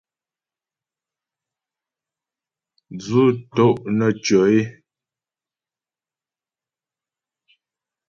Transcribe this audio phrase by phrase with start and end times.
[2.97, 3.65] Dzʉ́ tó’
[3.97, 4.61] nə́ tʉɔ é.